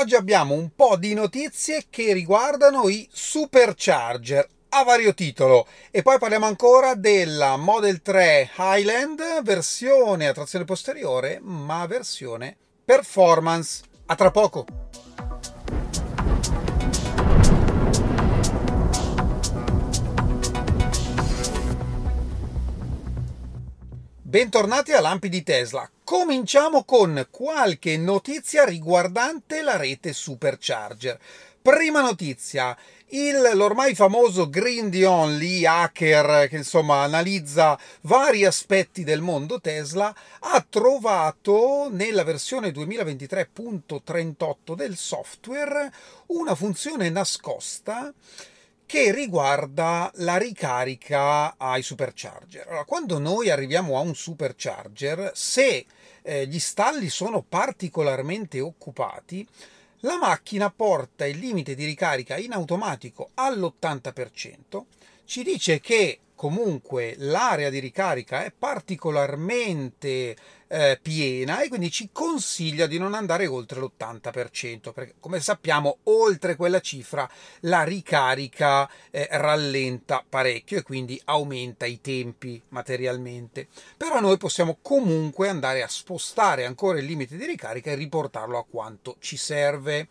[0.00, 6.20] Oggi abbiamo un po' di notizie che riguardano i supercharger a vario titolo e poi
[6.20, 13.82] parliamo ancora della Model 3 Highland versione a trazione posteriore ma versione performance.
[14.06, 14.66] A tra poco!
[24.22, 25.90] Bentornati a Lampi di Tesla.
[26.08, 31.18] Cominciamo con qualche notizia riguardante la rete supercharger.
[31.60, 32.74] Prima notizia,
[33.08, 40.66] il, l'ormai famoso Green Only hacker che insomma analizza vari aspetti del mondo Tesla ha
[40.66, 45.92] trovato nella versione 2023.38 del software
[46.28, 48.10] una funzione nascosta
[48.86, 52.68] che riguarda la ricarica ai supercharger.
[52.68, 55.84] Allora, quando noi arriviamo a un supercharger, se
[56.28, 59.48] eh, gli stalli sono particolarmente occupati,
[60.00, 64.82] la macchina porta il limite di ricarica in automatico all'80%,
[65.28, 70.34] ci dice che comunque l'area di ricarica è particolarmente
[70.66, 76.56] eh, piena e quindi ci consiglia di non andare oltre l'80% perché come sappiamo oltre
[76.56, 77.28] quella cifra
[77.60, 83.68] la ricarica eh, rallenta parecchio e quindi aumenta i tempi materialmente.
[83.98, 88.64] Però noi possiamo comunque andare a spostare ancora il limite di ricarica e riportarlo a
[88.64, 90.08] quanto ci serve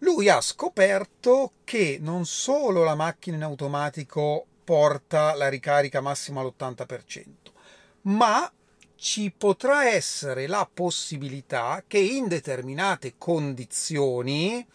[0.00, 7.24] lui ha scoperto che non solo la macchina in automatico porta la ricarica massima all'80%,
[8.02, 8.50] ma
[8.96, 14.66] ci potrà essere la possibilità che in determinate condizioni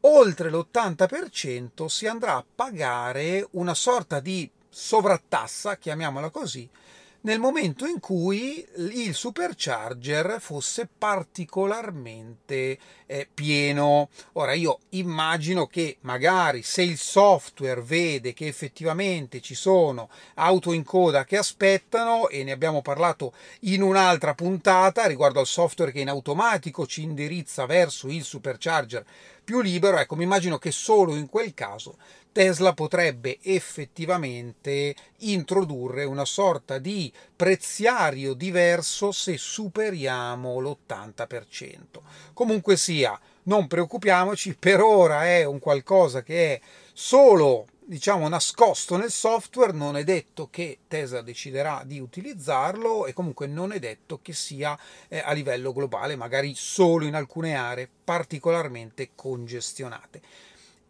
[0.00, 6.68] oltre l'80% si andrà a pagare una sorta di sovrattassa, chiamiamola così,
[7.22, 14.08] nel momento in cui il supercharger fosse particolarmente eh, pieno.
[14.32, 20.84] Ora io immagino che magari se il software vede che effettivamente ci sono auto in
[20.84, 26.08] coda che aspettano e ne abbiamo parlato in un'altra puntata riguardo al software che in
[26.08, 29.04] automatico ci indirizza verso il supercharger
[29.44, 31.96] più libero, ecco mi immagino che solo in quel caso
[32.32, 42.00] Tesla potrebbe effettivamente introdurre una sorta di preziario diverso se superiamo l'80%.
[42.32, 46.60] Comunque sia, non preoccupiamoci, per ora è un qualcosa che è
[46.94, 53.46] solo diciamo nascosto nel software, non è detto che Tesla deciderà di utilizzarlo e comunque
[53.46, 54.78] non è detto che sia
[55.08, 60.20] eh, a livello globale, magari solo in alcune aree particolarmente congestionate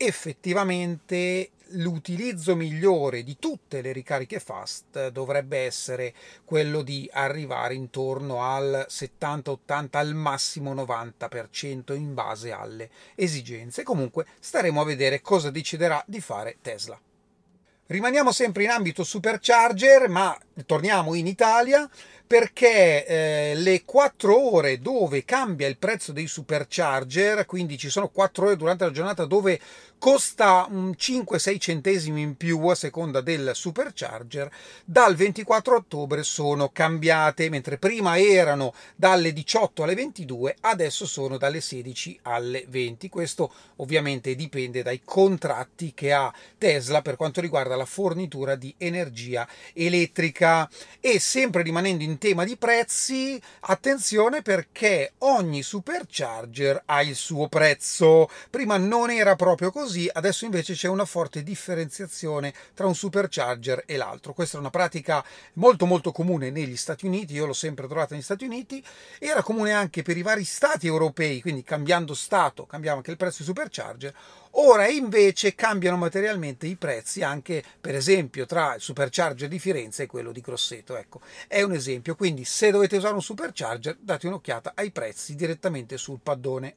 [0.07, 6.13] effettivamente l'utilizzo migliore di tutte le ricariche fast dovrebbe essere
[6.45, 13.85] quello di arrivare intorno al 70-80 al massimo 90% in base alle esigenze.
[13.85, 17.01] Comunque staremo a vedere cosa deciderà di fare Tesla.
[17.87, 21.89] Rimaniamo sempre in ambito supercharger, ma torniamo in Italia
[22.33, 28.47] perché eh, le 4 ore dove cambia il prezzo dei supercharger, quindi ci sono 4
[28.47, 29.61] ore durante la giornata dove
[30.03, 34.51] costa un 5-6 centesimi in più a seconda del supercharger,
[34.85, 41.61] dal 24 ottobre sono cambiate, mentre prima erano dalle 18 alle 22, adesso sono dalle
[41.61, 43.09] 16 alle 20.
[43.11, 49.47] Questo ovviamente dipende dai contratti che ha Tesla per quanto riguarda la fornitura di energia
[49.73, 50.69] elettrica
[50.99, 58.31] e sempre rimanendo in tema di prezzi, attenzione perché ogni supercharger ha il suo prezzo.
[58.49, 63.97] Prima non era proprio così adesso invece c'è una forte differenziazione tra un supercharger e
[63.97, 64.35] l'altro.
[64.35, 65.25] Questa è una pratica
[65.55, 68.81] molto molto comune negli Stati Uniti, io l'ho sempre trovata negli Stati Uniti,
[69.19, 73.39] era comune anche per i vari stati europei, quindi cambiando stato cambiava anche il prezzo
[73.39, 74.15] dei supercharger.
[74.57, 80.07] Ora invece cambiano materialmente i prezzi anche per esempio tra il supercharger di Firenze e
[80.07, 80.97] quello di Grosseto.
[80.97, 85.97] Ecco, è un esempio, quindi se dovete usare un supercharger date un'occhiata ai prezzi direttamente
[85.97, 86.75] sul paddone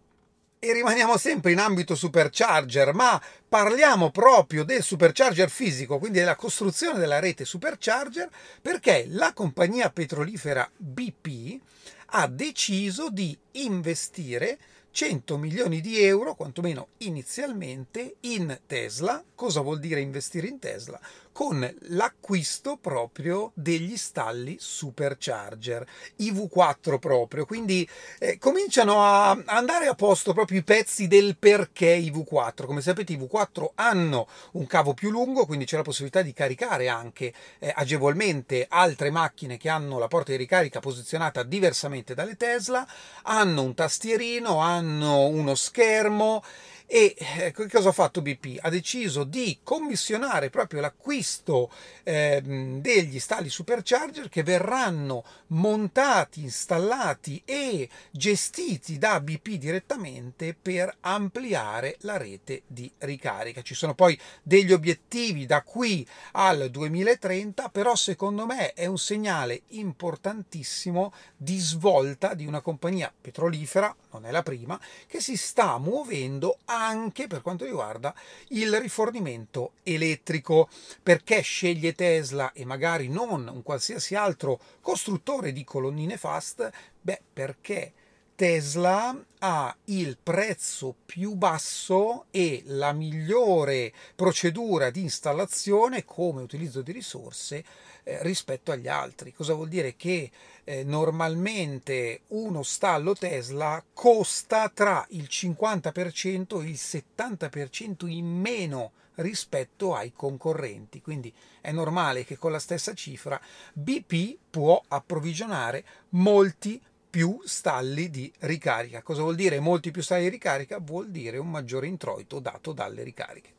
[0.57, 6.97] e rimaniamo sempre in ambito supercharger, ma parliamo proprio del supercharger fisico, quindi della costruzione
[6.97, 8.29] della rete supercharger,
[8.61, 11.59] perché la compagnia petrolifera BP
[12.07, 14.57] ha deciso di investire
[14.95, 19.21] 100 milioni di euro, quantomeno inizialmente, in Tesla.
[19.35, 20.97] Cosa vuol dire investire in Tesla?
[21.35, 25.85] Con l'acquisto proprio degli stalli supercharger,
[26.19, 27.85] i V4 proprio, quindi
[28.19, 32.65] eh, cominciano a andare a posto proprio i pezzi del perché i V4.
[32.65, 36.87] Come sapete i V4 hanno un cavo più lungo, quindi c'è la possibilità di caricare
[36.87, 42.87] anche eh, agevolmente altre macchine che hanno la porta di ricarica posizionata diversamente dalle Tesla,
[43.23, 46.41] hanno un tastierino, hanno uno schermo
[46.87, 48.59] e eh, cosa ha fatto BP?
[48.61, 51.71] Ha deciso di commissionare proprio l'acquisto
[52.03, 61.97] eh, degli stalli supercharger che verranno montati, installati e gestiti da BP direttamente per ampliare
[62.01, 63.63] la rete di ricarica.
[63.63, 69.63] Ci sono poi degli obiettivi da qui al 2030, però secondo me è un segnale
[69.69, 76.59] importantissimo di svolta di una compagnia petrolifera, non è la prima, che si sta muovendo
[76.65, 78.13] a anche per quanto riguarda
[78.49, 80.69] il rifornimento elettrico.
[81.01, 86.69] Perché sceglie Tesla e magari non un qualsiasi altro costruttore di colonnine fast?
[87.01, 87.93] Beh, perché
[88.35, 96.91] Tesla ha il prezzo più basso e la migliore procedura di installazione come utilizzo di
[96.91, 97.63] risorse
[98.03, 99.33] eh, rispetto agli altri.
[99.33, 99.95] Cosa vuol dire?
[99.95, 100.29] Che
[100.65, 109.95] eh, normalmente uno stallo Tesla costa tra il 50% e il 70% in meno rispetto
[109.95, 111.01] ai concorrenti.
[111.01, 113.39] Quindi è normale che con la stessa cifra
[113.71, 116.81] BP può approvvigionare molti
[117.15, 119.01] più stalli di ricarica.
[119.01, 120.79] Cosa vuol dire molti più stalli di ricarica?
[120.81, 123.49] Vuol dire un maggiore introito dato dalle ricariche.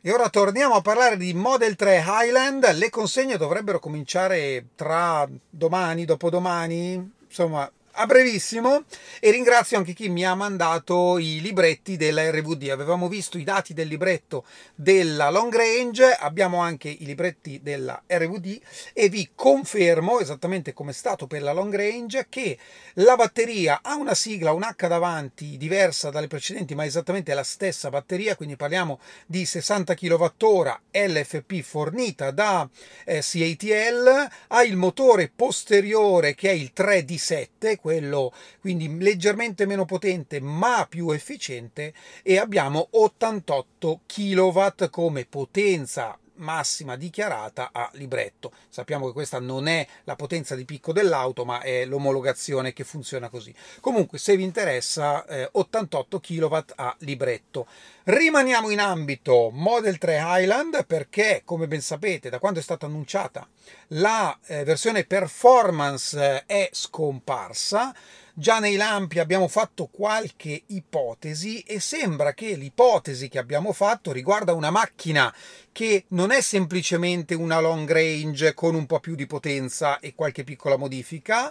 [0.00, 2.74] E ora torniamo a parlare di Model 3 Highland.
[2.74, 8.84] Le consegne dovrebbero cominciare tra domani, dopodomani, insomma a brevissimo
[9.20, 12.68] e ringrazio anche chi mi ha mandato i libretti della RVD.
[12.68, 14.44] Avevamo visto i dati del libretto
[14.74, 18.60] della long range, abbiamo anche i libretti della RVD
[18.92, 22.58] e vi confermo, esattamente come è stato per la long range, che
[22.94, 27.88] la batteria ha una sigla, un H davanti diversa dalle precedenti, ma esattamente la stessa
[27.88, 32.68] batteria, quindi parliamo di 60 kWh LFP fornita da
[33.04, 40.40] eh, CATL, ha il motore posteriore che è il 3D7, quello quindi leggermente meno potente
[40.40, 41.94] ma più efficiente
[42.24, 48.52] e abbiamo 88 kW come potenza massima dichiarata a libretto.
[48.68, 53.28] Sappiamo che questa non è la potenza di picco dell'auto, ma è l'omologazione che funziona
[53.28, 53.54] così.
[53.80, 57.66] Comunque, se vi interessa, eh, 88 kW a libretto.
[58.04, 63.46] Rimaniamo in ambito Model 3 Highland perché, come ben sapete, da quando è stata annunciata
[63.88, 67.94] la eh, versione performance eh, è scomparsa.
[68.38, 74.52] Già nei lampi abbiamo fatto qualche ipotesi e sembra che l'ipotesi che abbiamo fatto riguarda
[74.52, 75.34] una macchina
[75.72, 80.44] che non è semplicemente una long range con un po' più di potenza e qualche
[80.44, 81.50] piccola modifica,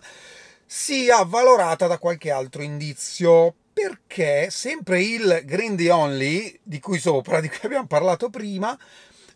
[0.63, 3.55] sia valorata da qualche altro indizio.
[3.73, 8.77] Perché sempre il Green The Only, di cui sopra, di cui abbiamo parlato prima,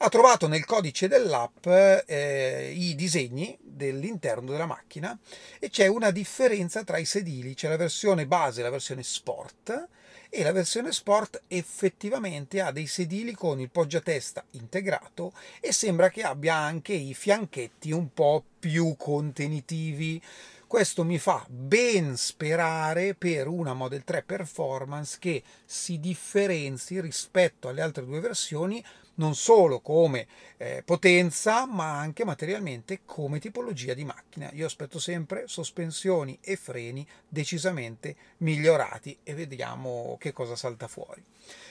[0.02, 5.18] ha trovato nel codice dell'app eh, i disegni dell'interno della macchina
[5.60, 9.88] e c'è una differenza tra i sedili, c'è la versione base e la versione sport
[10.30, 16.22] e la versione sport effettivamente ha dei sedili con il poggiatesta integrato e sembra che
[16.22, 20.22] abbia anche i fianchetti un po' più contenitivi.
[20.68, 27.82] Questo mi fa ben sperare per una Model 3 Performance che si differenzi rispetto alle
[27.82, 28.82] altre due versioni
[29.20, 30.28] non solo come
[30.58, 34.50] eh, potenza ma anche materialmente come tipologia di macchina.
[34.54, 41.24] Io aspetto sempre sospensioni e freni decisamente migliorati e vediamo che cosa salta fuori.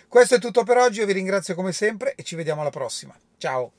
[0.07, 3.19] Questo è tutto per oggi, io vi ringrazio come sempre e ci vediamo alla prossima.
[3.37, 3.73] Ciao!